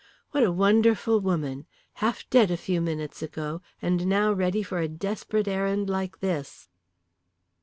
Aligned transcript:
What 0.31 0.43
a 0.43 0.51
wonderful 0.51 1.19
woman! 1.21 1.67
Half 2.01 2.27
dead 2.31 2.49
a 2.49 2.57
few 2.57 2.81
minutes 2.81 3.21
ago, 3.21 3.61
and 3.83 4.07
now 4.07 4.33
ready 4.33 4.63
for 4.63 4.79
a 4.79 4.87
desperate 4.87 5.47
errand 5.47 5.91
like 5.91 6.21
this!" 6.21 6.69